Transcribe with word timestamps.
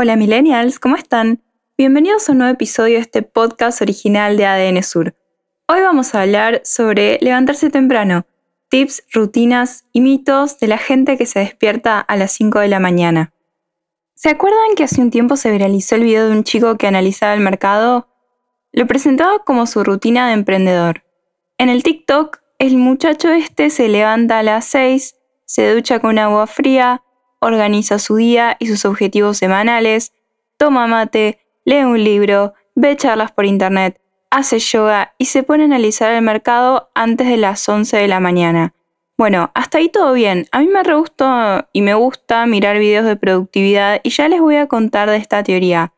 Hola 0.00 0.14
millennials, 0.14 0.78
¿cómo 0.78 0.94
están? 0.94 1.42
Bienvenidos 1.76 2.28
a 2.28 2.32
un 2.32 2.38
nuevo 2.38 2.54
episodio 2.54 2.94
de 2.94 3.00
este 3.00 3.22
podcast 3.22 3.82
original 3.82 4.36
de 4.36 4.46
ADN 4.46 4.80
Sur. 4.84 5.16
Hoy 5.66 5.80
vamos 5.80 6.14
a 6.14 6.22
hablar 6.22 6.60
sobre 6.62 7.18
levantarse 7.20 7.68
temprano, 7.68 8.24
tips, 8.68 9.02
rutinas 9.12 9.86
y 9.92 10.00
mitos 10.00 10.60
de 10.60 10.68
la 10.68 10.78
gente 10.78 11.18
que 11.18 11.26
se 11.26 11.40
despierta 11.40 11.98
a 11.98 12.16
las 12.16 12.30
5 12.30 12.60
de 12.60 12.68
la 12.68 12.78
mañana. 12.78 13.32
¿Se 14.14 14.28
acuerdan 14.28 14.76
que 14.76 14.84
hace 14.84 15.00
un 15.00 15.10
tiempo 15.10 15.34
se 15.34 15.50
viralizó 15.50 15.96
el 15.96 16.04
video 16.04 16.28
de 16.28 16.36
un 16.36 16.44
chico 16.44 16.76
que 16.78 16.86
analizaba 16.86 17.34
el 17.34 17.40
mercado? 17.40 18.06
Lo 18.70 18.86
presentaba 18.86 19.40
como 19.40 19.66
su 19.66 19.82
rutina 19.82 20.28
de 20.28 20.34
emprendedor. 20.34 21.02
En 21.58 21.70
el 21.70 21.82
TikTok, 21.82 22.38
el 22.60 22.76
muchacho 22.76 23.30
este 23.30 23.68
se 23.70 23.88
levanta 23.88 24.38
a 24.38 24.44
las 24.44 24.64
6, 24.66 25.16
se 25.44 25.74
ducha 25.74 25.98
con 25.98 26.20
agua 26.20 26.46
fría, 26.46 27.02
organiza 27.40 27.98
su 27.98 28.16
día 28.16 28.56
y 28.58 28.66
sus 28.66 28.84
objetivos 28.84 29.38
semanales, 29.38 30.12
toma 30.56 30.86
mate, 30.86 31.40
lee 31.64 31.84
un 31.84 32.02
libro, 32.02 32.54
ve 32.74 32.96
charlas 32.96 33.32
por 33.32 33.44
internet, 33.46 34.00
hace 34.30 34.58
yoga 34.58 35.14
y 35.18 35.26
se 35.26 35.42
pone 35.42 35.64
a 35.64 35.66
analizar 35.66 36.12
el 36.12 36.22
mercado 36.22 36.90
antes 36.94 37.28
de 37.28 37.36
las 37.36 37.68
11 37.68 37.96
de 37.96 38.08
la 38.08 38.20
mañana. 38.20 38.74
Bueno, 39.16 39.50
hasta 39.54 39.78
ahí 39.78 39.88
todo 39.88 40.12
bien. 40.12 40.46
A 40.52 40.60
mí 40.60 40.68
me 40.68 40.82
re 40.84 40.94
gustó 40.94 41.66
y 41.72 41.82
me 41.82 41.94
gusta 41.94 42.46
mirar 42.46 42.78
videos 42.78 43.04
de 43.04 43.16
productividad 43.16 44.00
y 44.04 44.10
ya 44.10 44.28
les 44.28 44.40
voy 44.40 44.56
a 44.56 44.68
contar 44.68 45.10
de 45.10 45.16
esta 45.16 45.42
teoría. 45.42 45.92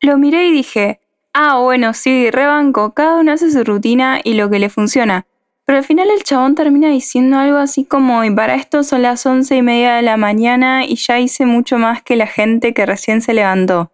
Lo 0.00 0.18
miré 0.18 0.48
y 0.48 0.52
dije, 0.52 1.00
ah, 1.32 1.58
bueno, 1.60 1.94
sí, 1.94 2.30
rebanco, 2.30 2.92
cada 2.92 3.20
uno 3.20 3.32
hace 3.32 3.52
su 3.52 3.62
rutina 3.62 4.20
y 4.22 4.34
lo 4.34 4.50
que 4.50 4.58
le 4.58 4.68
funciona. 4.68 5.26
Pero 5.66 5.78
al 5.78 5.84
final 5.84 6.08
el 6.10 6.22
chabón 6.22 6.54
termina 6.54 6.88
diciendo 6.88 7.38
algo 7.38 7.58
así 7.58 7.84
como, 7.84 8.22
y 8.22 8.30
para 8.30 8.54
esto 8.54 8.84
son 8.84 9.02
las 9.02 9.26
once 9.26 9.56
y 9.56 9.62
media 9.62 9.96
de 9.96 10.02
la 10.02 10.16
mañana 10.16 10.86
y 10.86 10.94
ya 10.94 11.18
hice 11.18 11.44
mucho 11.44 11.76
más 11.76 12.02
que 12.02 12.14
la 12.14 12.28
gente 12.28 12.72
que 12.72 12.86
recién 12.86 13.20
se 13.20 13.34
levantó. 13.34 13.90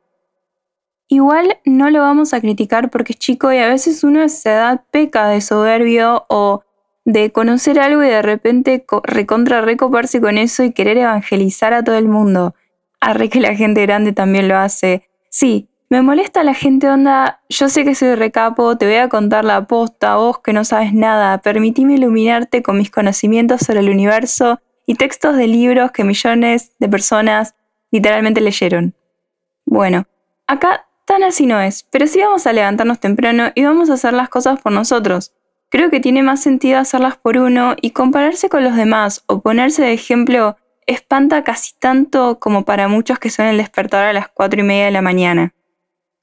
Igual 1.09 1.59
no 1.65 1.89
lo 1.89 2.01
vamos 2.01 2.35
a 2.35 2.43
criticar 2.43 2.91
porque 2.91 3.15
es 3.15 3.19
chico 3.19 3.51
y 3.53 3.57
a 3.57 3.69
veces 3.69 4.05
uno 4.05 4.21
a 4.21 4.25
esa 4.27 4.53
edad 4.53 4.85
peca 4.91 5.29
de 5.29 5.41
soberbio 5.41 6.27
o 6.29 6.63
de 7.07 7.33
conocer 7.33 7.81
algo 7.81 8.05
y 8.05 8.09
de 8.09 8.23
repente 8.23 8.85
recontra 9.05 9.63
recoparse 9.63 10.21
con 10.21 10.37
eso 10.37 10.63
y 10.65 10.73
querer 10.73 10.99
evangelizar 10.99 11.73
a 11.73 11.83
todo 11.83 11.97
el 11.97 12.07
mundo. 12.07 12.55
Arre 13.01 13.31
que 13.31 13.41
la 13.41 13.55
gente 13.55 13.81
grande 13.83 14.13
también 14.13 14.47
lo 14.47 14.59
hace. 14.59 15.09
Sí, 15.31 15.69
me 15.93 16.01
molesta 16.01 16.43
la 16.43 16.55
gente 16.55 16.89
onda, 16.89 17.43
yo 17.51 17.69
sé 17.69 17.85
que 17.85 17.95
soy 17.95 18.15
recapo, 18.15 18.79
te 18.79 18.87
voy 18.87 18.95
a 18.95 19.11
contar 19.11 19.45
la 19.45 19.67
posta, 19.67 20.17
vos 20.17 20.39
que 20.39 20.55
no 20.55 20.65
sabes 20.65 20.95
nada, 20.95 21.37
permitime 21.43 21.97
iluminarte 21.97 22.63
con 22.63 22.79
mis 22.79 22.91
conocimientos 22.91 23.61
sobre 23.61 23.81
el 23.81 23.91
universo 23.91 24.59
y 24.87 24.95
textos 24.95 25.37
de 25.37 25.49
libros 25.49 25.93
que 25.93 26.03
millones 26.03 26.73
de 26.79 26.89
personas 26.89 27.55
literalmente 27.91 28.41
leyeron. 28.41 28.95
Bueno, 29.67 30.07
acá 30.47 30.87
tan 31.05 31.25
así 31.25 31.45
no 31.45 31.61
es, 31.61 31.87
pero 31.91 32.07
sí 32.07 32.23
vamos 32.23 32.47
a 32.47 32.55
levantarnos 32.55 32.99
temprano 32.99 33.53
y 33.55 33.63
vamos 33.63 33.91
a 33.91 33.95
hacer 33.95 34.15
las 34.15 34.31
cosas 34.31 34.63
por 34.63 34.73
nosotros. 34.73 35.35
Creo 35.69 35.91
que 35.91 36.01
tiene 36.01 36.23
más 36.23 36.41
sentido 36.41 36.79
hacerlas 36.79 37.19
por 37.19 37.37
uno 37.37 37.77
y 37.83 37.91
compararse 37.91 38.49
con 38.49 38.65
los 38.65 38.77
demás 38.77 39.25
o 39.27 39.43
ponerse 39.43 39.83
de 39.83 39.93
ejemplo 39.93 40.57
espanta 40.87 41.45
casi 41.45 41.75
tanto 41.79 42.39
como 42.41 42.65
para 42.65 42.89
muchos 42.89 43.19
que 43.19 43.29
son 43.29 43.45
el 43.45 43.59
despertar 43.59 44.07
a 44.07 44.15
las 44.15 44.29
4 44.29 44.59
y 44.59 44.63
media 44.63 44.87
de 44.87 44.91
la 44.91 45.03
mañana. 45.03 45.53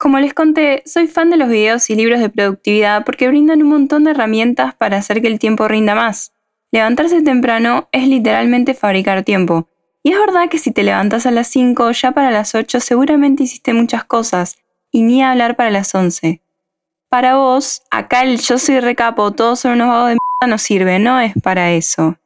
Como 0.00 0.18
les 0.18 0.32
conté, 0.32 0.82
soy 0.86 1.08
fan 1.08 1.28
de 1.28 1.36
los 1.36 1.50
videos 1.50 1.90
y 1.90 1.94
libros 1.94 2.20
de 2.20 2.30
productividad 2.30 3.04
porque 3.04 3.28
brindan 3.28 3.62
un 3.62 3.68
montón 3.68 4.04
de 4.04 4.12
herramientas 4.12 4.74
para 4.74 4.96
hacer 4.96 5.20
que 5.20 5.28
el 5.28 5.38
tiempo 5.38 5.68
rinda 5.68 5.94
más. 5.94 6.32
Levantarse 6.72 7.20
temprano 7.20 7.86
es 7.92 8.08
literalmente 8.08 8.72
fabricar 8.72 9.24
tiempo. 9.24 9.68
Y 10.02 10.12
es 10.12 10.18
verdad 10.18 10.48
que 10.48 10.56
si 10.56 10.70
te 10.70 10.84
levantas 10.84 11.26
a 11.26 11.30
las 11.30 11.48
5, 11.48 11.90
ya 11.90 12.12
para 12.12 12.30
las 12.30 12.54
8 12.54 12.80
seguramente 12.80 13.42
hiciste 13.42 13.74
muchas 13.74 14.02
cosas, 14.04 14.56
y 14.90 15.02
ni 15.02 15.22
hablar 15.22 15.54
para 15.54 15.70
las 15.70 15.94
11. 15.94 16.40
Para 17.10 17.36
vos, 17.36 17.82
acá 17.90 18.22
el 18.22 18.40
yo 18.40 18.56
soy 18.56 18.80
recapo, 18.80 19.32
todos 19.32 19.60
son 19.60 19.72
unos 19.72 19.88
vagos 19.88 20.08
de 20.08 20.16
mierda 20.16 20.50
no 20.50 20.56
sirve, 20.56 20.98
no 20.98 21.20
es 21.20 21.34
para 21.42 21.72
eso. 21.72 22.16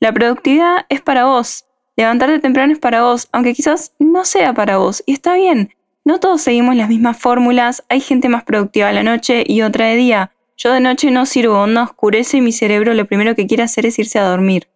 La 0.00 0.14
productividad 0.14 0.86
es 0.88 1.02
para 1.02 1.26
vos. 1.26 1.66
Levantarte 1.94 2.38
temprano 2.38 2.72
es 2.72 2.78
para 2.78 3.02
vos, 3.02 3.28
aunque 3.32 3.52
quizás 3.52 3.92
no 3.98 4.24
sea 4.24 4.54
para 4.54 4.78
vos, 4.78 5.02
y 5.04 5.12
está 5.12 5.34
bien. 5.34 5.74
No 6.08 6.20
todos 6.20 6.40
seguimos 6.40 6.74
las 6.74 6.88
mismas 6.88 7.18
fórmulas, 7.18 7.84
hay 7.90 8.00
gente 8.00 8.30
más 8.30 8.42
productiva 8.42 8.88
a 8.88 8.94
la 8.94 9.02
noche 9.02 9.44
y 9.46 9.60
otra 9.60 9.88
de 9.88 9.96
día. 9.96 10.32
Yo 10.56 10.72
de 10.72 10.80
noche 10.80 11.10
no 11.10 11.26
sirvo, 11.26 11.60
onda 11.60 11.82
oscurece 11.82 12.38
y 12.38 12.40
mi 12.40 12.50
cerebro 12.50 12.94
lo 12.94 13.04
primero 13.04 13.34
que 13.34 13.46
quiere 13.46 13.62
hacer 13.62 13.84
es 13.84 13.98
irse 13.98 14.18
a 14.18 14.26
dormir. 14.26 14.68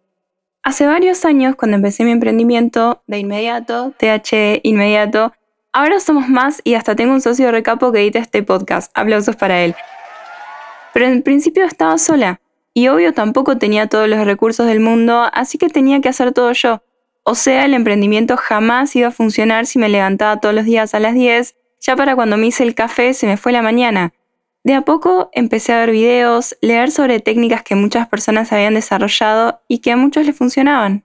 Hace 0.61 0.85
varios 0.85 1.25
años, 1.25 1.55
cuando 1.55 1.77
empecé 1.77 2.03
mi 2.05 2.11
emprendimiento, 2.11 3.01
de 3.07 3.17
inmediato, 3.17 3.95
TH 3.97 4.59
inmediato, 4.61 5.33
ahora 5.71 5.99
somos 5.99 6.29
más 6.29 6.61
y 6.63 6.75
hasta 6.75 6.95
tengo 6.95 7.13
un 7.13 7.21
socio 7.21 7.47
de 7.47 7.51
recapo 7.51 7.91
que 7.91 8.01
edita 8.01 8.19
este 8.19 8.43
podcast. 8.43 8.91
Aplausos 8.95 9.35
para 9.35 9.63
él. 9.63 9.73
Pero 10.93 11.07
en 11.07 11.23
principio 11.23 11.65
estaba 11.65 11.97
sola 11.97 12.41
y 12.75 12.89
obvio 12.89 13.11
tampoco 13.11 13.57
tenía 13.57 13.87
todos 13.87 14.07
los 14.07 14.23
recursos 14.23 14.67
del 14.67 14.81
mundo, 14.81 15.31
así 15.33 15.57
que 15.57 15.69
tenía 15.69 15.99
que 15.99 16.09
hacer 16.09 16.31
todo 16.31 16.51
yo. 16.51 16.83
O 17.23 17.35
sea, 17.35 17.65
el 17.65 17.73
emprendimiento 17.73 18.35
jamás 18.35 18.95
iba 18.95 19.07
a 19.07 19.11
funcionar 19.11 19.65
si 19.65 19.79
me 19.79 19.87
levantaba 19.87 20.41
todos 20.41 20.53
los 20.53 20.65
días 20.65 20.93
a 20.93 20.99
las 20.99 21.13
10, 21.13 21.55
ya 21.79 21.95
para 21.95 22.15
cuando 22.15 22.37
me 22.37 22.47
hice 22.47 22.63
el 22.63 22.75
café 22.75 23.13
se 23.13 23.27
me 23.27 23.37
fue 23.37 23.51
la 23.51 23.61
mañana. 23.61 24.13
De 24.63 24.73
a 24.73 24.81
poco 24.81 25.29
empecé 25.33 25.73
a 25.73 25.79
ver 25.79 25.91
videos, 25.91 26.57
leer 26.61 26.91
sobre 26.91 27.19
técnicas 27.19 27.63
que 27.63 27.75
muchas 27.75 28.07
personas 28.07 28.51
habían 28.53 28.73
desarrollado 28.73 29.61
y 29.67 29.79
que 29.79 29.91
a 29.91 29.97
muchos 29.97 30.25
les 30.25 30.37
funcionaban. 30.37 31.03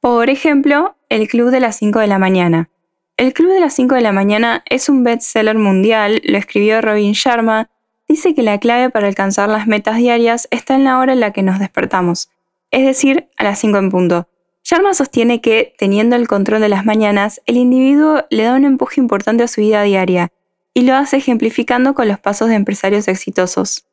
Por 0.00 0.30
ejemplo, 0.30 0.96
el 1.08 1.28
Club 1.28 1.50
de 1.50 1.60
las 1.60 1.76
5 1.76 1.98
de 1.98 2.06
la 2.06 2.18
mañana. 2.18 2.70
El 3.16 3.32
Club 3.32 3.52
de 3.52 3.60
las 3.60 3.74
5 3.74 3.94
de 3.94 4.00
la 4.00 4.12
mañana 4.12 4.64
es 4.68 4.88
un 4.88 5.02
bestseller 5.02 5.56
mundial, 5.56 6.20
lo 6.24 6.36
escribió 6.36 6.80
Robin 6.80 7.12
Sharma. 7.12 7.70
Dice 8.08 8.34
que 8.34 8.42
la 8.42 8.58
clave 8.58 8.90
para 8.90 9.06
alcanzar 9.06 9.48
las 9.48 9.66
metas 9.66 9.96
diarias 9.96 10.48
está 10.50 10.74
en 10.74 10.84
la 10.84 10.98
hora 10.98 11.12
en 11.12 11.20
la 11.20 11.32
que 11.32 11.42
nos 11.42 11.58
despertamos, 11.58 12.30
es 12.70 12.84
decir, 12.84 13.28
a 13.36 13.44
las 13.44 13.58
5 13.58 13.78
en 13.78 13.90
punto. 13.90 14.28
Sharma 14.64 14.94
sostiene 14.94 15.42
que, 15.42 15.74
teniendo 15.78 16.16
el 16.16 16.26
control 16.26 16.62
de 16.62 16.70
las 16.70 16.86
mañanas, 16.86 17.42
el 17.44 17.58
individuo 17.58 18.24
le 18.30 18.44
da 18.44 18.54
un 18.54 18.64
empuje 18.64 18.98
importante 18.98 19.42
a 19.42 19.48
su 19.48 19.60
vida 19.60 19.82
diaria, 19.82 20.32
y 20.72 20.82
lo 20.82 20.94
hace 20.94 21.18
ejemplificando 21.18 21.92
con 21.92 22.08
los 22.08 22.18
pasos 22.18 22.48
de 22.48 22.54
empresarios 22.54 23.06
exitosos. 23.06 23.84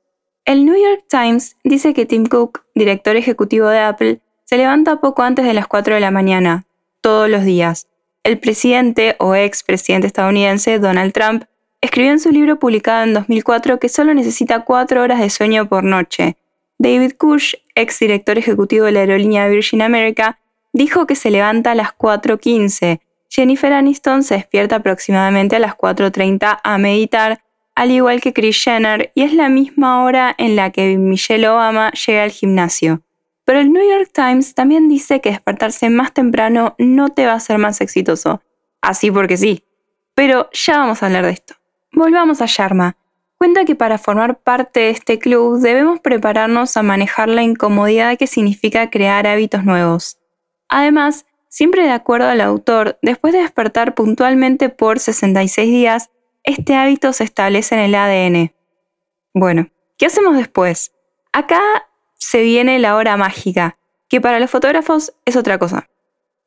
El 0.46 0.66
New 0.66 0.76
York 0.76 1.04
Times 1.10 1.58
dice 1.66 1.94
que 1.94 2.06
Tim 2.06 2.26
Cook, 2.26 2.64
director 2.74 3.18
ejecutivo 3.18 3.68
de 3.68 3.80
Apple, 3.80 4.22
se 4.46 4.56
levanta 4.56 5.02
poco 5.02 5.24
antes 5.24 5.46
de 5.46 5.54
las 5.54 5.68
4 5.68 5.96
de 5.96 6.00
la 6.00 6.10
mañana, 6.10 6.66
todos 7.02 7.30
los 7.30 7.44
días. 7.44 7.88
El 8.24 8.40
presidente 8.40 9.18
o 9.20 9.36
ex 9.36 9.64
presidente 9.64 10.08
estadounidense 10.08 10.80
Donald 10.80 11.12
Trump 11.12 11.44
escribió 11.82 12.12
en 12.12 12.20
su 12.20 12.32
libro 12.32 12.60
publicado 12.60 13.04
en 13.04 13.14
2004 13.14 13.78
que 13.80 13.90
solo 13.90 14.14
necesita 14.14 14.64
4 14.64 15.04
horas 15.04 15.20
de 15.20 15.30
sueño 15.30 15.68
por 15.68 15.84
noche. 15.84 16.38
David 16.78 17.14
Kush, 17.18 17.56
ex 17.76 18.00
director 18.00 18.38
ejecutivo 18.38 18.86
de 18.86 18.94
la 18.94 19.00
aerolínea 19.02 19.48
Virgin 19.48 19.82
America, 19.82 20.40
dijo 20.74 21.08
que 21.08 21.16
se 21.16 21.32
levanta 21.32 21.72
a 21.72 21.76
las 21.76 21.98
4.15. 21.98 23.02
Jennifer 23.30 23.72
Aniston 23.74 24.24
se 24.24 24.36
despierta 24.36 24.78
aproximadamente 24.78 25.56
a 25.56 25.60
las 25.60 25.76
4.30 25.76 26.60
a 26.64 26.78
meditar, 26.78 27.42
al 27.76 27.92
igual 27.92 28.20
que 28.22 28.34
Kris 28.34 28.62
Jenner, 28.62 29.12
y 29.16 29.24
es 29.24 29.34
la 29.34 29.50
misma 29.50 30.04
hora 30.04 30.36
en 30.38 30.56
la 30.56 30.72
que 30.72 30.98
Michelle 30.98 31.48
Obama 31.48 31.92
llega 31.92 32.24
al 32.24 32.32
gimnasio. 32.32 33.02
Pero 33.46 33.60
el 33.60 33.72
New 33.72 33.84
York 33.84 34.12
Times 34.14 34.54
también 34.54 34.88
dice 34.88 35.22
que 35.22 35.30
despertarse 35.32 35.90
más 35.90 36.14
temprano 36.14 36.76
no 36.78 37.10
te 37.10 37.26
va 37.26 37.34
a 37.34 37.36
hacer 37.36 37.58
más 37.58 37.82
exitoso. 37.82 38.42
Así 38.82 39.12
porque 39.12 39.38
sí. 39.38 39.64
Pero 40.14 40.50
ya 40.54 40.78
vamos 40.78 41.02
a 41.02 41.08
hablar 41.08 41.26
de 41.26 41.32
esto. 41.32 41.56
Volvamos 41.92 42.42
a 42.42 42.46
Sharma. 42.46 42.96
Cuenta 43.38 43.66
que 43.66 43.76
para 43.76 43.98
formar 43.98 44.40
parte 44.40 44.82
de 44.82 44.90
este 44.92 45.18
club 45.18 45.60
debemos 45.60 46.00
prepararnos 46.00 46.78
a 46.78 46.84
manejar 46.84 47.28
la 47.28 47.42
incomodidad 47.42 48.18
que 48.18 48.28
significa 48.28 48.90
crear 48.90 49.26
hábitos 49.26 49.64
nuevos. 49.64 50.21
Además, 50.72 51.26
siempre 51.50 51.84
de 51.84 51.92
acuerdo 51.92 52.30
al 52.30 52.40
autor, 52.40 52.98
después 53.02 53.34
de 53.34 53.42
despertar 53.42 53.94
puntualmente 53.94 54.70
por 54.70 55.00
66 55.00 55.70
días, 55.70 56.12
este 56.44 56.76
hábito 56.76 57.12
se 57.12 57.26
establece 57.26 57.76
en 57.76 57.82
el 57.82 57.94
ADN. 57.94 58.54
Bueno, 59.34 59.70
¿qué 59.98 60.06
hacemos 60.06 60.38
después? 60.38 60.94
Acá 61.34 61.60
se 62.16 62.42
viene 62.42 62.80
la 62.80 62.96
hora 62.96 63.18
mágica, 63.18 63.78
que 64.08 64.22
para 64.22 64.40
los 64.40 64.50
fotógrafos 64.50 65.14
es 65.26 65.36
otra 65.36 65.60
cosa. 65.60 65.90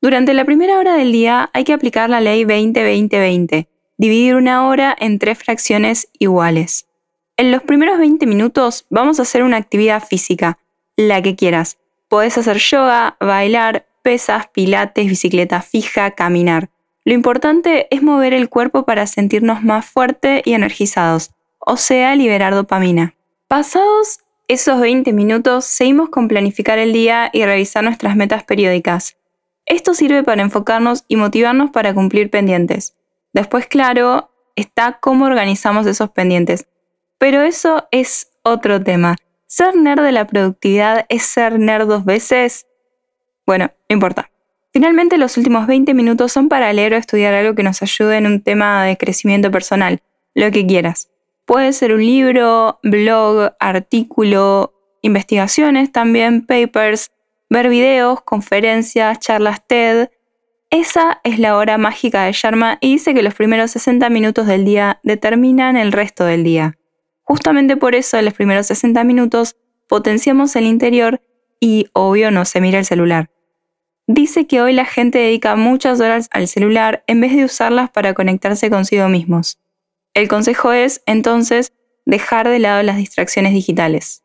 Durante 0.01 0.33
la 0.33 0.47
primera 0.47 0.79
hora 0.79 0.95
del 0.95 1.13
día 1.13 1.51
hay 1.53 1.65
que 1.65 1.75
aplicar 1.75 2.09
la 2.09 2.23
ley 2.23 2.45
20-20-20, 2.45 3.69
dividir 3.99 4.37
una 4.37 4.67
hora 4.67 4.97
en 4.99 5.19
tres 5.19 5.37
fracciones 5.37 6.09
iguales. 6.19 6.89
En 7.37 7.53
los 7.53 7.63
primeros 7.63 7.99
20 7.99 8.25
minutos 8.25 8.87
vamos 8.89 9.19
a 9.19 9.23
hacer 9.23 9.43
una 9.43 9.59
actividad 9.59 10.03
física, 10.03 10.59
la 10.97 11.21
que 11.21 11.37
quieras. 11.37 11.79
Podés 12.09 12.39
hacer 12.39 12.57
yoga, 12.57 13.19
bailar, 13.21 13.87
pesas, 14.05 14.47
pilates, 14.49 15.07
bicicleta 15.09 15.63
fija, 15.63 16.13
caminar. 16.13 16.69
Lo 17.05 17.15
importante 17.15 17.89
es 17.91 18.03
mover 18.03 18.35
el 18.35 18.49
cuerpo 18.49 18.85
para 18.85 19.07
sentirnos 19.07 19.65
más 19.65 19.87
fuertes 19.87 20.43
y 20.45 20.53
energizados, 20.53 21.33
o 21.59 21.77
sea, 21.77 22.15
liberar 22.15 22.55
dopamina. 22.55 23.15
Pasados 23.49 24.21
esos 24.47 24.79
20 24.79 25.13
minutos, 25.15 25.65
seguimos 25.65 26.11
con 26.11 26.29
planificar 26.29 26.79
el 26.79 26.93
día 26.93 27.31
y 27.33 27.45
revisar 27.47 27.83
nuestras 27.83 28.15
metas 28.15 28.45
periódicas. 28.45 29.17
Esto 29.65 29.95
sirve 29.95 30.23
para 30.23 30.43
enfocarnos 30.43 31.05
y 31.09 31.17
motivarnos 31.17 31.71
para 31.71 31.95
cumplir 31.95 32.29
pendientes. 32.29 32.95
Después, 33.33 33.67
claro, 33.67 34.31
está 34.55 34.99
cómo 35.01 35.25
organizamos 35.25 35.87
esos 35.87 36.11
pendientes. 36.11 36.67
Pero 37.17 37.41
eso 37.41 37.89
es 37.91 38.31
otro 38.43 38.83
tema. 38.83 39.17
¿Ser 39.47 39.77
nerd 39.77 40.03
de 40.03 40.13
la 40.13 40.27
productividad 40.27 41.07
es 41.09 41.23
ser 41.23 41.59
nerd 41.59 41.87
dos 41.87 42.05
veces? 42.05 42.67
Bueno, 43.47 43.71
no 43.89 43.95
importa. 43.95 44.31
Finalmente, 44.73 45.19
los 45.19 45.37
últimos 45.37 45.67
20 45.67 45.95
minutos 45.95 46.33
son 46.33 46.49
para 46.49 46.73
leer 46.73 46.95
o 46.95 46.97
estudiar 46.97 47.35
algo 47.35 47.55
que 47.55 47.63
nos 47.63 47.81
ayude 47.83 48.17
en 48.17 48.27
un 48.27 48.43
tema 48.43 48.85
de 48.85 48.97
crecimiento 48.97 49.51
personal, 49.51 50.01
lo 50.35 50.51
que 50.51 50.67
quieras. 50.67 51.11
Puede 51.45 51.73
ser 51.73 51.93
un 51.93 52.05
libro, 52.05 52.81
blog, 52.83 53.53
artículo, 53.61 54.73
investigaciones 55.03 55.93
también, 55.93 56.45
papers, 56.47 57.13
ver 57.51 57.69
videos, 57.69 58.23
conferencias, 58.23 59.21
charlas 59.21 59.65
TED. 59.67 60.09
Esa 60.71 61.21
es 61.23 61.39
la 61.39 61.57
hora 61.57 61.79
mágica 61.79 62.25
de 62.25 62.33
Sharma 62.33 62.79
y 62.81 62.95
dice 62.95 63.15
que 63.15 63.23
los 63.23 63.35
primeros 63.35 63.71
60 63.73 64.09
minutos 64.09 64.47
del 64.47 64.65
día 64.65 64.99
determinan 65.05 65.77
el 65.77 65.93
resto 65.93 66.25
del 66.25 66.43
día. 66.43 66.79
Justamente 67.23 67.77
por 67.77 67.95
eso 67.95 68.19
en 68.19 68.25
los 68.25 68.35
primeros 68.35 68.67
60 68.67 69.05
minutos 69.05 69.57
potenciamos 69.87 70.57
el 70.57 70.65
interior 70.65 71.21
y 71.61 71.87
obvio 71.93 72.31
no 72.31 72.45
se 72.45 72.61
mira 72.61 72.79
el 72.79 72.85
celular. 72.85 73.31
Dice 74.07 74.47
que 74.47 74.61
hoy 74.61 74.75
la 74.75 74.85
gente 74.85 75.19
dedica 75.19 75.57
muchas 75.57 76.01
horas 76.01 76.29
al 76.31 76.47
celular 76.47 77.05
en 77.07 77.21
vez 77.23 77.35
de 77.35 77.45
usarlas 77.45 77.91
para 77.91 78.13
conectarse 78.13 78.69
consigo 78.69 79.09
mismos. 79.09 79.59
El 80.13 80.29
consejo 80.29 80.73
es, 80.73 81.03
entonces, 81.07 81.73
dejar 82.05 82.49
de 82.49 82.59
lado 82.59 82.83
las 82.83 82.99
distracciones 82.99 83.55
digitales. 83.55 84.23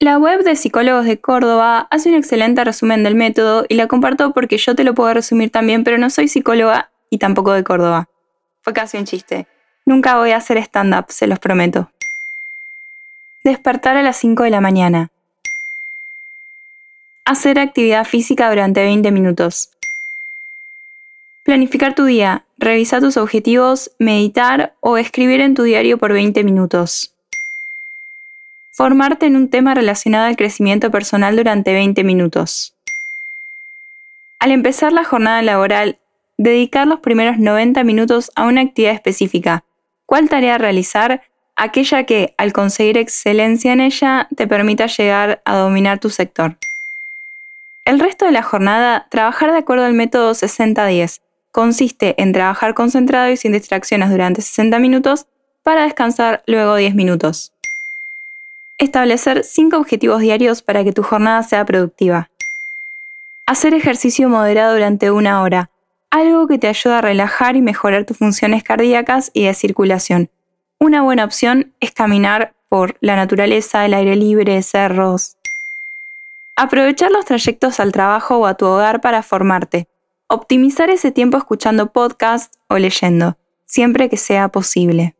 La 0.00 0.18
web 0.18 0.44
de 0.44 0.54
Psicólogos 0.54 1.06
de 1.06 1.18
Córdoba 1.18 1.88
hace 1.90 2.10
un 2.10 2.14
excelente 2.14 2.62
resumen 2.62 3.02
del 3.02 3.14
método 3.14 3.64
y 3.68 3.74
la 3.74 3.88
comparto 3.88 4.32
porque 4.32 4.58
yo 4.58 4.76
te 4.76 4.84
lo 4.84 4.94
puedo 4.94 5.12
resumir 5.14 5.50
también, 5.50 5.82
pero 5.82 5.98
no 5.98 6.10
soy 6.10 6.28
psicóloga 6.28 6.92
y 7.10 7.18
tampoco 7.18 7.52
de 7.52 7.64
Córdoba. 7.64 8.08
Fue 8.60 8.74
casi 8.74 8.98
un 8.98 9.06
chiste. 9.06 9.48
Nunca 9.86 10.18
voy 10.18 10.32
a 10.32 10.36
hacer 10.36 10.58
stand-up, 10.58 11.06
se 11.08 11.26
los 11.26 11.38
prometo. 11.38 11.90
Despertar 13.42 13.96
a 13.96 14.02
las 14.02 14.18
5 14.18 14.42
de 14.42 14.50
la 14.50 14.60
mañana. 14.60 15.10
Hacer 17.30 17.58
actividad 17.58 18.06
física 18.06 18.48
durante 18.48 18.82
20 18.82 19.10
minutos. 19.10 19.68
Planificar 21.44 21.94
tu 21.94 22.06
día, 22.06 22.46
revisar 22.56 23.02
tus 23.02 23.18
objetivos, 23.18 23.90
meditar 23.98 24.78
o 24.80 24.96
escribir 24.96 25.42
en 25.42 25.52
tu 25.52 25.64
diario 25.64 25.98
por 25.98 26.14
20 26.14 26.42
minutos. 26.42 27.14
Formarte 28.72 29.26
en 29.26 29.36
un 29.36 29.50
tema 29.50 29.74
relacionado 29.74 30.24
al 30.24 30.36
crecimiento 30.36 30.90
personal 30.90 31.36
durante 31.36 31.74
20 31.74 32.02
minutos. 32.02 32.74
Al 34.40 34.50
empezar 34.50 34.94
la 34.94 35.04
jornada 35.04 35.42
laboral, 35.42 35.98
dedicar 36.38 36.86
los 36.86 37.00
primeros 37.00 37.38
90 37.38 37.84
minutos 37.84 38.30
a 38.36 38.46
una 38.46 38.62
actividad 38.62 38.94
específica. 38.94 39.64
¿Cuál 40.06 40.30
tarea 40.30 40.56
realizar? 40.56 41.20
Aquella 41.56 42.04
que, 42.04 42.32
al 42.38 42.54
conseguir 42.54 42.96
excelencia 42.96 43.74
en 43.74 43.82
ella, 43.82 44.28
te 44.34 44.46
permita 44.46 44.86
llegar 44.86 45.42
a 45.44 45.56
dominar 45.58 45.98
tu 45.98 46.08
sector. 46.08 46.56
El 47.88 48.00
resto 48.00 48.26
de 48.26 48.32
la 48.32 48.42
jornada, 48.42 49.06
trabajar 49.08 49.50
de 49.50 49.56
acuerdo 49.56 49.86
al 49.86 49.94
método 49.94 50.32
60-10, 50.32 51.22
consiste 51.52 52.22
en 52.22 52.34
trabajar 52.34 52.74
concentrado 52.74 53.30
y 53.30 53.38
sin 53.38 53.52
distracciones 53.52 54.10
durante 54.10 54.42
60 54.42 54.78
minutos 54.78 55.24
para 55.62 55.84
descansar 55.84 56.42
luego 56.46 56.76
10 56.76 56.94
minutos. 56.94 57.54
Establecer 58.76 59.42
5 59.42 59.78
objetivos 59.78 60.20
diarios 60.20 60.60
para 60.60 60.84
que 60.84 60.92
tu 60.92 61.02
jornada 61.02 61.42
sea 61.44 61.64
productiva. 61.64 62.28
Hacer 63.46 63.72
ejercicio 63.72 64.28
moderado 64.28 64.74
durante 64.74 65.10
una 65.10 65.40
hora, 65.40 65.70
algo 66.10 66.46
que 66.46 66.58
te 66.58 66.68
ayuda 66.68 66.98
a 66.98 67.00
relajar 67.00 67.56
y 67.56 67.62
mejorar 67.62 68.04
tus 68.04 68.18
funciones 68.18 68.62
cardíacas 68.64 69.30
y 69.32 69.46
de 69.46 69.54
circulación. 69.54 70.28
Una 70.78 71.00
buena 71.00 71.24
opción 71.24 71.72
es 71.80 71.92
caminar 71.92 72.52
por 72.68 72.98
la 73.00 73.16
naturaleza, 73.16 73.86
el 73.86 73.94
aire 73.94 74.14
libre, 74.14 74.60
cerros. 74.60 75.37
Aprovechar 76.58 77.12
los 77.12 77.24
trayectos 77.24 77.78
al 77.78 77.92
trabajo 77.92 78.38
o 78.38 78.46
a 78.46 78.54
tu 78.54 78.66
hogar 78.66 79.00
para 79.00 79.22
formarte 79.22 79.88
optimizar 80.28 80.90
ese 80.90 81.10
tiempo 81.10 81.38
escuchando 81.38 81.92
podcasts 81.92 82.58
o 82.68 82.78
leyendo, 82.78 83.36
siempre 83.64 84.08
que 84.08 84.16
sea 84.16 84.48
posible. 84.48 85.14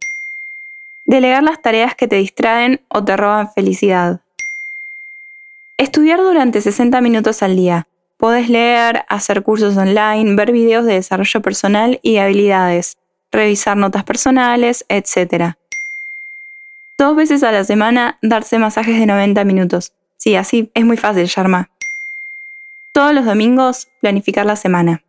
Delegar 1.05 1.43
las 1.43 1.63
tareas 1.63 1.95
que 1.95 2.07
te 2.07 2.17
distraen 2.17 2.83
o 2.89 3.05
te 3.05 3.17
roban 3.17 3.51
felicidad. 3.53 4.21
Estudiar 5.79 6.19
durante 6.19 6.61
60 6.61 7.01
minutos 7.01 7.43
al 7.43 7.57
día. 7.57 7.89
Podés 8.19 8.51
leer, 8.51 9.05
hacer 9.09 9.43
cursos 9.43 9.77
online, 9.77 10.35
ver 10.35 10.53
videos 10.53 10.85
de 10.85 10.95
desarrollo 10.95 11.41
personal 11.41 12.01
y 12.03 12.19
habilidades, 12.19 12.99
revisar 13.31 13.77
notas 13.77 14.05
personales, 14.05 14.85
etc. 14.89 15.55
Dos 16.99 17.15
veces 17.17 17.45
a 17.45 17.53
la 17.53 17.65
semana 17.65 18.19
darse 18.23 18.59
masajes 18.59 18.99
de 18.99 19.07
90 19.07 19.45
minutos. 19.45 19.93
Sí, 20.19 20.35
así 20.35 20.71
es 20.75 20.85
muy 20.85 20.97
fácil, 20.97 21.25
Sharma. 21.27 21.71
Todos 22.93 23.15
los 23.15 23.25
domingos, 23.25 23.89
planificar 24.01 24.45
la 24.45 24.57
semana. 24.57 25.03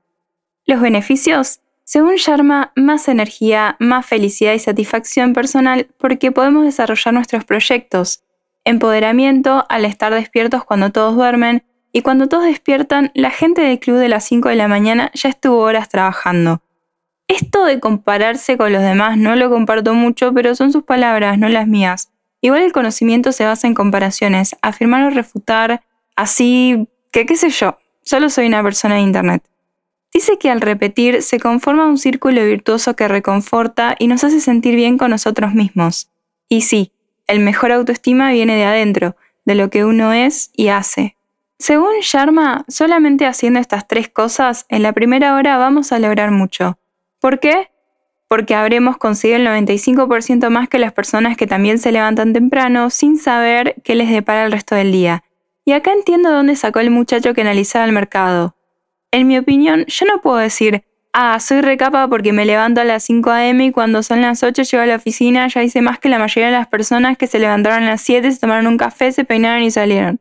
Los 0.66 0.80
beneficios, 0.80 1.60
según 1.84 2.16
Sharma, 2.18 2.72
más 2.76 3.08
energía, 3.08 3.76
más 3.80 4.06
felicidad 4.06 4.54
y 4.54 4.60
satisfacción 4.60 5.34
personal 5.34 5.88
porque 5.98 6.32
podemos 6.32 6.64
desarrollar 6.64 7.16
nuestros 7.16 7.44
proyectos. 7.46 8.24
Empoderamiento 8.64 9.66
al 9.70 9.86
estar 9.86 10.14
despiertos 10.14 10.64
cuando 10.64 10.92
todos 10.92 11.16
duermen 11.16 11.64
y 11.92 12.04
cuando 12.04 12.30
todos 12.30 12.46
despiertan, 12.46 13.12
la 13.16 13.32
gente 13.32 13.64
del 13.64 13.80
club 13.80 13.98
de 13.98 14.10
las 14.10 14.24
5 14.26 14.50
de 14.50 14.56
la 14.56 14.68
mañana 14.68 15.10
ya 15.16 15.30
estuvo 15.30 15.58
horas 15.58 15.90
trabajando. 15.90 16.62
Esto 17.28 17.66
de 17.66 17.80
compararse 17.80 18.58
con 18.58 18.72
los 18.72 18.84
demás 18.84 19.18
no 19.18 19.36
lo 19.36 19.50
comparto 19.50 19.96
mucho, 19.96 20.32
pero 20.34 20.54
son 20.54 20.72
sus 20.72 20.84
palabras, 20.84 21.40
no 21.40 21.50
las 21.50 21.68
mías. 21.68 22.09
Igual 22.42 22.62
el 22.62 22.72
conocimiento 22.72 23.32
se 23.32 23.46
basa 23.46 23.68
en 23.68 23.74
comparaciones, 23.74 24.56
afirmar 24.62 25.04
o 25.04 25.10
refutar, 25.10 25.82
así 26.16 26.88
que 27.12 27.26
qué 27.26 27.36
sé 27.36 27.50
yo, 27.50 27.78
solo 28.04 28.30
soy 28.30 28.48
una 28.48 28.64
persona 28.64 28.96
de 28.96 29.02
Internet. 29.02 29.44
Dice 30.14 30.38
que 30.40 30.50
al 30.50 30.62
repetir 30.62 31.22
se 31.22 31.40
conforma 31.40 31.86
un 31.86 31.98
círculo 31.98 32.44
virtuoso 32.44 32.96
que 32.96 33.08
reconforta 33.08 33.96
y 34.00 34.08
nos 34.08 34.24
hace 34.24 34.42
sentir 34.42 34.76
bien 34.76 34.98
con 34.98 35.12
nosotros 35.12 35.54
mismos. 35.54 36.10
Y 36.48 36.62
sí, 36.62 36.94
el 37.28 37.40
mejor 37.40 37.72
autoestima 37.72 38.32
viene 38.32 38.56
de 38.56 38.66
adentro, 38.66 39.16
de 39.46 39.56
lo 39.56 39.70
que 39.70 39.86
uno 39.86 40.14
es 40.14 40.50
y 40.56 40.70
hace. 40.70 41.16
Según 41.60 42.00
Sharma, 42.02 42.66
solamente 42.68 43.26
haciendo 43.26 43.60
estas 43.60 43.88
tres 43.88 44.10
cosas, 44.10 44.66
en 44.70 44.82
la 44.82 44.94
primera 44.94 45.36
hora 45.36 45.58
vamos 45.58 45.92
a 45.92 46.00
lograr 46.00 46.32
mucho. 46.32 46.80
¿Por 47.20 47.40
qué? 47.40 47.70
Porque 48.30 48.56
habremos 48.56 48.98
conseguido 48.98 49.40
el 49.40 49.48
95% 49.48 50.50
más 50.50 50.70
que 50.70 50.80
las 50.80 50.94
personas 50.94 51.36
que 51.36 51.48
también 51.48 51.80
se 51.80 51.92
levantan 51.92 52.32
temprano 52.32 52.90
sin 52.90 53.18
saber 53.18 53.76
qué 53.84 53.96
les 53.96 54.10
depara 54.10 54.46
el 54.46 54.52
resto 54.54 54.76
del 54.76 54.94
día. 54.94 55.24
Y 55.66 55.74
acá 55.74 55.92
entiendo 55.92 56.32
dónde 56.32 56.56
sacó 56.56 56.80
el 56.80 56.92
muchacho 56.92 57.34
que 57.34 57.42
analizaba 57.42 57.86
el 57.86 57.92
mercado. 57.92 58.56
En 59.12 59.28
mi 59.28 59.38
opinión, 59.38 59.86
yo 59.88 60.06
no 60.06 60.22
puedo 60.22 60.38
decir, 60.38 60.84
ah, 61.12 61.40
soy 61.40 61.62
recapa 61.62 62.08
porque 62.08 62.32
me 62.32 62.46
levanto 62.46 62.82
a 62.82 62.84
las 62.84 63.04
5 63.04 63.30
a.m. 63.32 63.66
y 63.66 63.72
cuando 63.72 64.04
son 64.04 64.22
las 64.22 64.44
8 64.44 64.62
llego 64.62 64.84
a 64.84 64.86
la 64.86 64.96
oficina, 64.96 65.48
ya 65.48 65.64
hice 65.64 65.82
más 65.82 66.00
que 66.00 66.10
la 66.10 66.20
mayoría 66.20 66.48
de 66.48 66.54
las 66.54 66.68
personas 66.68 67.18
que 67.18 67.28
se 67.28 67.40
levantaron 67.40 67.84
a 67.84 67.90
las 67.92 68.02
7, 68.02 68.32
se 68.32 68.40
tomaron 68.40 68.68
un 68.68 68.78
café, 68.78 69.12
se 69.12 69.26
peinaron 69.26 69.64
y 69.64 69.72
salieron. 69.72 70.20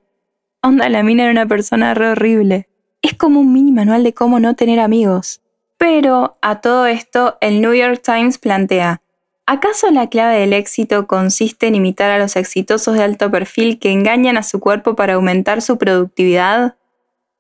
Onda, 0.63 0.89
la 0.89 1.03
mina 1.03 1.25
era 1.25 1.33
una 1.33 1.47
persona 1.47 1.95
re 1.95 2.09
horrible. 2.09 2.69
Es 3.03 3.15
como 3.15 3.41
un 3.41 3.53
mini 3.53 3.71
manual 3.71 4.03
de 4.03 4.15
cómo 4.15 4.41
no 4.41 4.55
tener 4.55 4.81
amigos. 4.81 5.41
Pero 5.79 6.37
a 6.43 6.61
todo 6.61 6.87
esto, 6.87 7.39
el 7.41 7.61
New 7.61 7.73
York 7.73 8.03
Times 8.05 8.39
plantea, 8.39 9.01
¿acaso 9.47 9.91
la 9.91 10.09
clave 10.09 10.41
del 10.41 10.53
éxito 10.53 11.07
consiste 11.07 11.69
en 11.69 11.77
imitar 11.77 12.11
a 12.11 12.19
los 12.19 12.35
exitosos 12.35 12.95
de 12.95 13.05
alto 13.05 13.31
perfil 13.31 13.79
que 13.79 13.93
engañan 13.93 14.37
a 14.37 14.43
su 14.43 14.59
cuerpo 14.59 14.97
para 14.97 15.15
aumentar 15.15 15.63
su 15.63 15.79
productividad? 15.79 16.77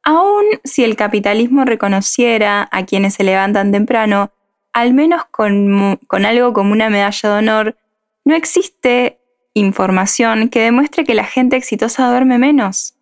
Aún 0.04 0.44
si 0.64 0.84
el 0.84 0.94
capitalismo 0.94 1.64
reconociera 1.64 2.68
a 2.70 2.86
quienes 2.86 3.14
se 3.14 3.24
levantan 3.24 3.72
temprano, 3.72 4.30
al 4.72 4.94
menos 4.94 5.24
con, 5.30 5.98
algo 6.24 6.52
como 6.52 6.72
una 6.72 6.88
medalla 6.88 7.28
de 7.28 7.38
honor, 7.38 7.76
no 8.24 8.36
existe 8.36 9.18
información 9.54 10.48
que 10.48 10.62
demuestre 10.62 11.04
que 11.04 11.14
la 11.14 11.24
gente 11.24 11.56
exitosa 11.56 12.08
duerme 12.08 12.38
menos. 12.38 12.94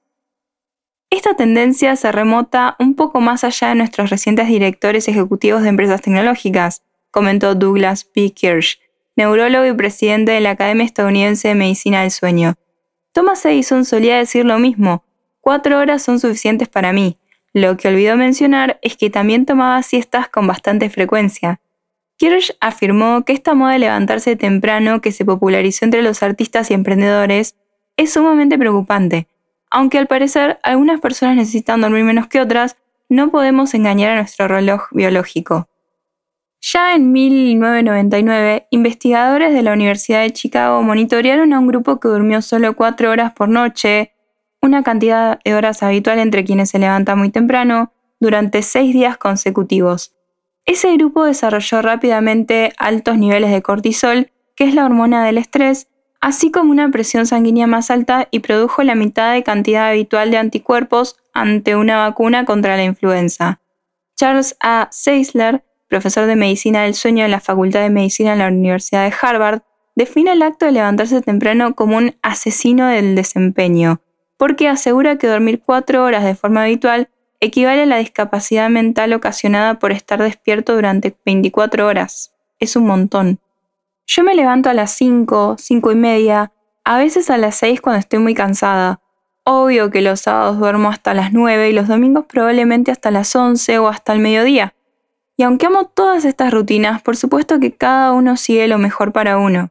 Esta 1.17 1.33
tendencia 1.33 1.97
se 1.97 2.13
remota 2.13 2.77
un 2.79 2.95
poco 2.95 3.23
más 3.23 3.43
allá 3.43 3.69
de 3.69 3.75
nuestros 3.75 4.11
recientes 4.11 4.49
directores 4.49 5.09
ejecutivos 5.09 5.63
de 5.63 5.71
empresas 5.71 6.03
tecnológicas, 6.03 6.83
comentó 7.11 7.55
Douglas 7.55 8.05
P. 8.05 8.33
Kirsch, 8.33 8.81
neurólogo 9.17 9.65
y 9.65 9.73
presidente 9.73 10.33
de 10.33 10.43
la 10.43 10.51
Academia 10.51 10.85
Estadounidense 10.85 11.49
de 11.49 11.55
Medicina 11.55 12.03
del 12.03 12.11
Sueño. 12.11 12.57
Thomas 13.13 13.47
Edison 13.47 13.87
solía 13.87 14.19
decir 14.19 14.45
lo 14.45 14.59
mismo, 14.59 15.05
cuatro 15.41 15.79
horas 15.79 16.03
son 16.03 16.21
suficientes 16.21 16.69
para 16.69 16.93
mí. 16.93 17.17
Lo 17.55 17.79
que 17.79 17.89
olvidó 17.89 18.19
mencionar 18.19 18.79
es 18.83 18.99
que 18.99 19.09
también 19.09 19.47
tomaba 19.47 19.83
siestas 19.83 20.29
con 20.29 20.47
bastante 20.47 20.91
frecuencia. 20.91 21.63
Kirsch 22.19 22.55
afirmó 22.61 23.25
que 23.25 23.33
esta 23.33 23.55
moda 23.55 23.73
de 23.73 23.79
levantarse 23.79 24.37
temprano 24.37 25.01
que 25.01 25.13
se 25.13 25.25
popularizó 25.25 25.87
entre 25.87 26.03
los 26.03 26.23
artistas 26.23 26.71
y 26.71 26.75
emprendedores 26.75 27.57
es 27.97 28.13
sumamente 28.13 28.59
preocupante. 28.59 29.29
Aunque 29.71 29.99
al 29.99 30.07
parecer 30.07 30.59
algunas 30.63 31.01
personas 31.01 31.37
necesitan 31.37 31.81
dormir 31.81 32.05
menos 32.05 32.29
que 32.29 32.41
otras, 32.41 32.77
no 33.09 33.31
podemos 33.31 33.75
engañar 33.75 34.13
a 34.13 34.17
nuestro 34.17 34.49
reloj 34.49 34.89
biológico. 34.93 35.69
Ya 36.61 36.95
en 36.95 37.13
1999, 37.13 38.67
investigadores 38.71 39.53
de 39.55 39.63
la 39.63 39.73
Universidad 39.73 40.23
de 40.23 40.33
Chicago 40.33 40.83
monitorearon 40.83 41.53
a 41.53 41.61
un 41.61 41.67
grupo 41.67 42.01
que 42.01 42.09
durmió 42.09 42.43
solo 42.43 42.75
cuatro 42.75 43.11
horas 43.11 43.33
por 43.33 43.49
noche, 43.49 44.13
una 44.63 44.83
cantidad 44.83 45.39
de 45.45 45.55
horas 45.55 45.83
habitual 45.83 46.19
entre 46.19 46.45
quienes 46.45 46.71
se 46.71 46.79
levantan 46.79 47.19
muy 47.19 47.31
temprano, 47.31 47.93
durante 48.19 48.63
seis 48.63 48.93
días 48.93 49.19
consecutivos. 49.19 50.15
Ese 50.65 50.93
grupo 50.97 51.25
desarrolló 51.25 51.83
rápidamente 51.83 52.73
altos 52.79 53.19
niveles 53.19 53.53
de 53.53 53.63
cortisol, 53.63 54.33
que 54.57 54.65
es 54.65 54.75
la 54.75 54.85
hormona 54.85 55.25
del 55.25 55.39
estrés, 55.39 55.89
así 56.27 56.51
como 56.51 56.73
una 56.73 56.91
presión 56.91 57.25
sanguínea 57.25 57.69
más 57.69 57.89
alta 57.89 58.27
y 58.33 58.41
produjo 58.41 58.83
la 58.83 58.97
mitad 58.97 59.33
de 59.33 59.45
cantidad 59.45 59.91
habitual 59.91 60.33
de 60.33 60.39
anticuerpos 60.39 61.15
ante 61.33 61.77
una 61.77 61.99
vacuna 61.99 62.45
contra 62.45 62.77
la 62.77 62.83
influenza. 62.83 63.61
Charles 64.17 64.57
A. 64.59 64.89
Seisler 64.91 65.63
profesor 65.87 66.27
de 66.27 66.35
medicina 66.35 66.83
del 66.83 66.95
sueño 66.95 67.25
en 67.25 67.31
la 67.31 67.39
Facultad 67.39 67.83
de 67.83 67.91
Medicina 67.91 68.33
en 68.33 68.41
la 68.41 68.49
Universidad 68.49 69.09
de 69.09 69.15
Harvard, 69.23 69.61
define 69.95 70.33
el 70.33 70.43
acto 70.43 70.67
de 70.67 70.73
levantarse 70.73 71.21
temprano 71.21 71.77
como 71.77 71.97
un 71.97 72.17
asesino 72.23 72.89
del 72.89 73.15
desempeño, 73.15 74.01
porque 74.37 74.67
asegura 74.67 75.19
que 75.19 75.29
dormir 75.29 75.63
cuatro 75.65 76.03
horas 76.03 76.25
de 76.25 76.35
forma 76.35 76.65
habitual 76.65 77.09
equivale 77.39 77.83
a 77.83 77.87
la 77.87 77.99
discapacidad 77.99 78.69
mental 78.69 79.13
ocasionada 79.13 79.79
por 79.79 79.93
estar 79.93 80.21
despierto 80.21 80.75
durante 80.75 81.17
24 81.25 81.87
horas. 81.87 82.35
Es 82.59 82.75
un 82.75 82.85
montón. 82.89 83.39
Yo 84.07 84.23
me 84.23 84.35
levanto 84.37 84.71
a 84.71 84.75
las 84.75 84.93
5, 84.93 85.57
5 85.59 85.93
y 85.93 85.95
media, 85.97 86.53
a 86.85 86.97
veces 86.99 87.29
a 87.29 87.39
las 87.39 87.57
6 87.57 87.81
cuando 87.81 87.99
estoy 87.99 88.21
muy 88.21 88.35
cansada. 88.35 89.01
Obvio 89.43 89.91
que 89.91 90.01
los 90.01 90.21
sábados 90.21 90.59
duermo 90.59 90.91
hasta 90.91 91.13
las 91.13 91.33
9 91.33 91.71
y 91.71 91.73
los 91.73 91.89
domingos 91.89 92.25
probablemente 92.27 92.93
hasta 92.93 93.11
las 93.11 93.35
11 93.35 93.81
o 93.81 93.89
hasta 93.89 94.13
el 94.13 94.21
mediodía. 94.21 94.75
Y 95.37 95.43
aunque 95.43 95.67
amo 95.67 95.87
todas 95.87 96.25
estas 96.25 96.53
rutinas, 96.53 97.03
por 97.03 97.17
supuesto 97.17 97.59
que 97.59 97.73
cada 97.73 98.13
uno 98.13 98.37
sigue 98.37 98.69
lo 98.69 98.79
mejor 98.79 99.13
para 99.13 99.39
uno. 99.39 99.71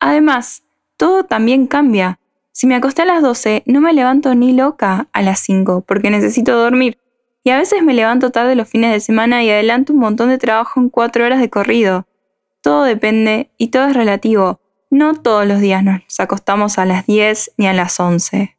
Además, 0.00 0.62
todo 0.96 1.24
también 1.24 1.66
cambia. 1.66 2.18
Si 2.52 2.66
me 2.66 2.74
acosté 2.74 3.02
a 3.02 3.06
las 3.06 3.22
12, 3.22 3.62
no 3.66 3.82
me 3.82 3.92
levanto 3.92 4.34
ni 4.34 4.54
loca 4.54 5.08
a 5.12 5.22
las 5.22 5.40
5 5.40 5.84
porque 5.86 6.10
necesito 6.10 6.56
dormir. 6.56 6.98
Y 7.44 7.50
a 7.50 7.58
veces 7.58 7.82
me 7.82 7.92
levanto 7.92 8.30
tarde 8.30 8.56
los 8.56 8.68
fines 8.68 8.92
de 8.92 9.00
semana 9.00 9.44
y 9.44 9.50
adelanto 9.50 9.92
un 9.92 10.00
montón 10.00 10.30
de 10.30 10.38
trabajo 10.38 10.80
en 10.80 10.88
4 10.88 11.26
horas 11.26 11.40
de 11.40 11.50
corrido. 11.50 12.06
Todo 12.66 12.82
depende 12.82 13.52
y 13.58 13.68
todo 13.68 13.86
es 13.86 13.94
relativo. 13.94 14.58
No 14.90 15.14
todos 15.14 15.46
los 15.46 15.60
días 15.60 15.84
nos 15.84 16.02
acostamos 16.18 16.78
a 16.78 16.84
las 16.84 17.06
10 17.06 17.52
ni 17.58 17.68
a 17.68 17.72
las 17.72 18.00
11. 18.00 18.56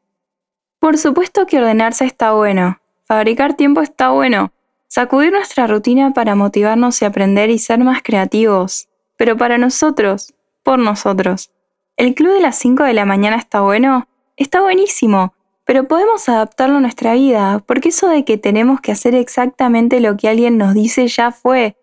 Por 0.79 0.97
supuesto 0.97 1.45
que 1.45 1.57
ordenarse 1.57 2.05
está 2.05 2.31
bueno. 2.31 2.79
Fabricar 3.03 3.55
tiempo 3.55 3.81
está 3.81 4.11
bueno. 4.11 4.53
Sacudir 4.87 5.33
nuestra 5.33 5.67
rutina 5.67 6.13
para 6.13 6.35
motivarnos 6.35 7.01
y 7.01 7.05
aprender 7.05 7.49
y 7.49 7.59
ser 7.59 7.79
más 7.79 8.01
creativos. 8.01 8.87
Pero 9.17 9.35
para 9.35 9.57
nosotros, 9.57 10.33
por 10.63 10.79
nosotros. 10.79 11.51
¿El 11.97 12.15
club 12.15 12.33
de 12.33 12.39
las 12.39 12.57
5 12.59 12.85
de 12.85 12.93
la 12.93 13.03
mañana 13.03 13.35
está 13.35 13.59
bueno? 13.59 14.07
Está 14.37 14.61
buenísimo, 14.61 15.33
pero 15.65 15.89
podemos 15.89 16.29
adaptarlo 16.29 16.77
a 16.77 16.79
nuestra 16.79 17.11
vida, 17.15 17.61
porque 17.67 17.89
eso 17.89 18.07
de 18.07 18.23
que 18.23 18.37
tenemos 18.37 18.79
que 18.79 18.93
hacer 18.93 19.15
exactamente 19.15 19.99
lo 19.99 20.15
que 20.15 20.29
alguien 20.29 20.57
nos 20.57 20.73
dice 20.73 21.09
ya 21.09 21.33
fue. 21.33 21.75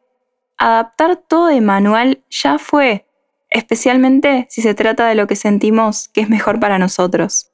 Adaptar 0.65 1.17
todo 1.17 1.49
de 1.49 1.61
manual 1.61 2.25
ya 2.31 2.59
fue, 2.59 3.07
especialmente 3.51 4.47
si 4.49 4.63
se 4.63 4.75
trata 4.75 5.07
de 5.07 5.15
lo 5.15 5.27
que 5.27 5.37
sentimos 5.37 6.09
que 6.09 6.23
es 6.23 6.31
mejor 6.31 6.59
para 6.59 6.79
nosotros. 6.79 7.51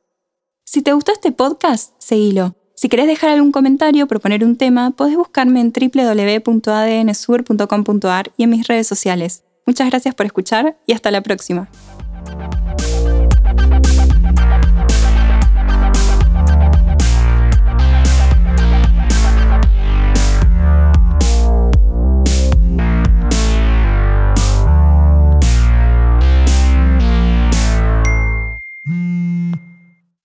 Si 0.64 0.82
te 0.82 0.92
gustó 0.92 1.12
este 1.12 1.32
podcast, 1.32 1.94
seguilo 1.98 2.54
si 2.80 2.88
querés 2.88 3.06
dejar 3.08 3.28
algún 3.28 3.52
comentario 3.52 4.04
o 4.04 4.08
proponer 4.08 4.42
un 4.42 4.56
tema, 4.56 4.92
podés 4.92 5.14
buscarme 5.14 5.60
en 5.60 5.70
www.adnsur.com.ar 5.70 8.32
y 8.38 8.44
en 8.44 8.48
mis 8.48 8.66
redes 8.66 8.86
sociales. 8.86 9.44
Muchas 9.66 9.90
gracias 9.90 10.14
por 10.14 10.24
escuchar 10.24 10.78
y 10.86 10.94
hasta 10.94 11.10
la 11.10 11.20
próxima. 11.20 11.68